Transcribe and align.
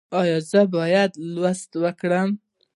ایا 0.19 0.37
زه 0.49 0.61
باید 0.75 1.11
لوستل 1.33 1.75
وکړم؟ 1.83 2.29